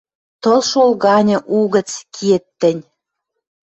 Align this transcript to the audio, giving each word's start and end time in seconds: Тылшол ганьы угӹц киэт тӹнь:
Тылшол 0.41 0.91
ганьы 1.03 1.37
угӹц 1.59 1.89
киэт 2.13 2.45
тӹнь: 2.59 2.83